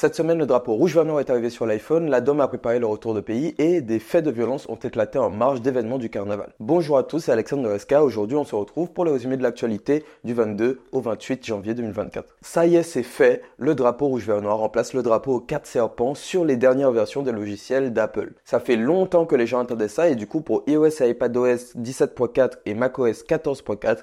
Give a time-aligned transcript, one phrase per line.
[0.00, 2.86] Cette semaine, le drapeau rouge vert est arrivé sur l'iPhone, la DOM a préparé le
[2.86, 6.54] retour de pays et des faits de violence ont éclaté en marge d'événements du carnaval.
[6.58, 7.96] Bonjour à tous, c'est Alexandre SK.
[8.00, 12.34] Aujourd'hui, on se retrouve pour le résumé de l'actualité du 22 au 28 janvier 2024.
[12.40, 13.42] Ça y est, c'est fait.
[13.58, 17.20] Le drapeau rouge vert noir remplace le drapeau aux quatre serpents sur les dernières versions
[17.20, 18.32] des logiciels d'Apple.
[18.46, 21.76] Ça fait longtemps que les gens attendaient ça et du coup, pour iOS et iPadOS
[21.76, 23.98] 17.4 et macOS 14.4,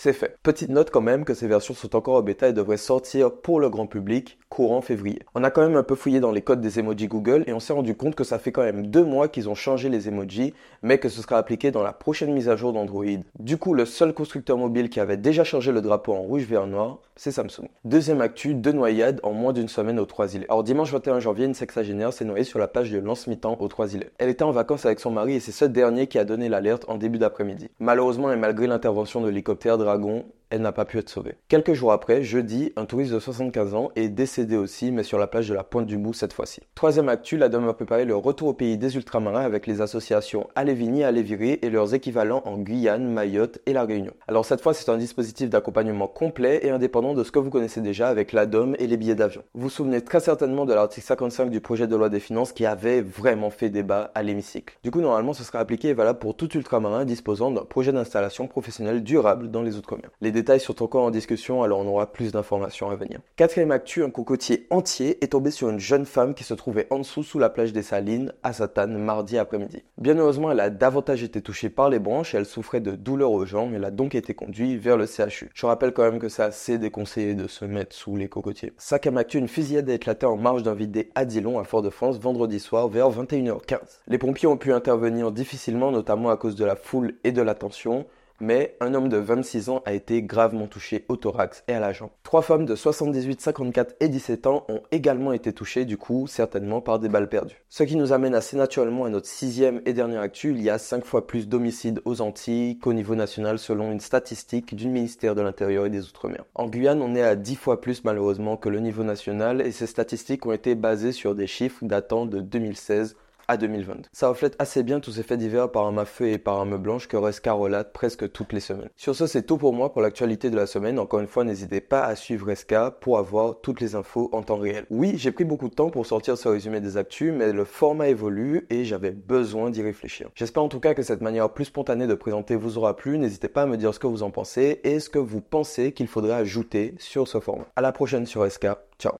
[0.00, 0.38] c'est fait.
[0.44, 3.58] Petite note quand même que ces versions sont encore en bêta et devraient sortir pour
[3.58, 5.18] le grand public courant février.
[5.34, 7.58] On a quand même un peu fouillé dans les codes des emojis Google et on
[7.58, 10.54] s'est rendu compte que ça fait quand même deux mois qu'ils ont changé les emojis,
[10.82, 13.04] mais que ce sera appliqué dans la prochaine mise à jour d'Android.
[13.40, 16.68] Du coup, le seul constructeur mobile qui avait déjà changé le drapeau en rouge, vert,
[16.68, 17.68] noir, c'est Samsung.
[17.84, 20.46] Deuxième actu, deux noyades en moins d'une semaine aux Trois-Îlets.
[20.48, 23.66] Alors dimanche 21 janvier, une sexagénaire s'est noyée sur la plage de Lance Mitan aux
[23.68, 24.10] Trois-Îlets.
[24.18, 26.84] Elle était en vacances avec son mari et c'est ce dernier qui a donné l'alerte
[26.86, 27.70] en début d'après-midi.
[27.80, 31.34] Malheureusement et malgré l'intervention de l'hélicoptère Dragon, elle n'a pas pu être sauvée.
[31.48, 35.26] Quelques jours après, jeudi, un touriste de 75 ans est décédé aussi, mais sur la
[35.26, 36.60] plage de la Pointe du Mou cette fois-ci.
[36.74, 40.48] Troisième actu, la Dame a préparé le retour au pays des ultramarins avec les associations
[40.54, 44.12] Alévigny, Aléviré et leurs équivalents en Guyane, Mayotte et La Réunion.
[44.26, 47.80] Alors cette fois, c'est un dispositif d'accompagnement complet et indépendant de ce que vous connaissez
[47.80, 49.42] déjà avec la DOM et les billets d'avion.
[49.54, 52.66] Vous vous souvenez très certainement de l'article 55 du projet de loi des finances qui
[52.66, 54.78] avait vraiment fait débat à l'hémicycle.
[54.82, 58.46] Du coup, normalement, ce sera appliqué et valable pour tout ultramarin disposant d'un projet d'installation
[58.46, 62.90] professionnelle durable dans les Outre-mer détails sont encore en discussion, alors on aura plus d'informations
[62.90, 63.20] à venir.
[63.36, 66.98] Quatrième actu, un cocotier entier est tombé sur une jeune femme qui se trouvait en
[66.98, 69.82] dessous sous la plage des Salines à Satane mardi après-midi.
[69.98, 73.32] Bien heureusement, elle a davantage été touchée par les branches et elle souffrait de douleurs
[73.32, 73.72] aux jambes.
[73.74, 75.50] Elle a donc été conduite vers le CHU.
[75.54, 78.72] Je rappelle quand même que c'est assez déconseillé de se mettre sous les cocotiers.
[78.78, 82.60] Cinquième actu, une fusillade a éclaté en marge d'un vidé à Dillon à Fort-de-France vendredi
[82.60, 83.78] soir vers 21h15.
[84.06, 87.54] Les pompiers ont pu intervenir difficilement, notamment à cause de la foule et de la
[87.54, 88.06] tension
[88.40, 91.92] mais un homme de 26 ans a été gravement touché au thorax et à la
[91.92, 92.10] jambe.
[92.22, 96.80] Trois femmes de 78, 54 et 17 ans ont également été touchées, du coup, certainement
[96.80, 97.64] par des balles perdues.
[97.68, 100.50] Ce qui nous amène assez naturellement à notre sixième et dernière actu.
[100.50, 104.74] Il y a cinq fois plus d'homicides aux Antilles qu'au niveau national selon une statistique
[104.74, 106.44] du ministère de l'Intérieur et des Outre-mer.
[106.54, 109.86] En Guyane, on est à 10 fois plus malheureusement que le niveau national et ces
[109.86, 113.16] statistiques ont été basées sur des chiffres datant de 2016
[113.48, 114.08] à 2022.
[114.12, 117.08] Ça reflète assez bien tous ces faits divers par un feu et par un blanche
[117.08, 118.90] que Resca relate presque toutes les semaines.
[118.96, 120.98] Sur ce, c'est tout pour moi pour l'actualité de la semaine.
[120.98, 124.58] Encore une fois, n'hésitez pas à suivre Resca pour avoir toutes les infos en temps
[124.58, 124.84] réel.
[124.90, 128.08] Oui, j'ai pris beaucoup de temps pour sortir ce résumé des actus, mais le format
[128.08, 130.28] évolue et j'avais besoin d'y réfléchir.
[130.34, 133.18] J'espère en tout cas que cette manière plus spontanée de présenter vous aura plu.
[133.18, 135.92] N'hésitez pas à me dire ce que vous en pensez et ce que vous pensez
[135.92, 137.66] qu'il faudrait ajouter sur ce format.
[137.76, 138.84] À la prochaine sur Resca.
[138.98, 139.14] Ciao